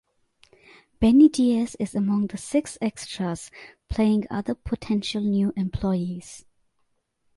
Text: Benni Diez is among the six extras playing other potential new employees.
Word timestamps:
Benni 0.99 1.29
Diez 1.29 1.75
is 1.79 1.93
among 1.93 2.25
the 2.25 2.37
six 2.39 2.75
extras 2.81 3.51
playing 3.87 4.25
other 4.31 4.55
potential 4.55 5.21
new 5.21 5.53
employees. 5.55 6.43